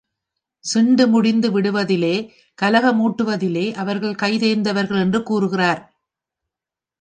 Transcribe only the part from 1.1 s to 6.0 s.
முடிந்து விடுவதிலே, கலக மூட்டுவதிலே அவர்கள் கைதேர்ந்தவர்கள் என்றும் கூறுகிறார்.